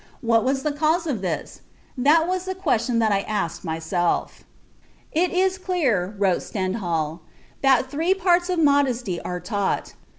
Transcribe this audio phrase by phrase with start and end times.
[0.21, 1.61] What was the cause of this?
[1.95, 4.43] That was the question that I asked myself."
[5.11, 7.21] "It is clear," wrote Stendhal,
[7.61, 9.93] "that three parts of modesty are taught.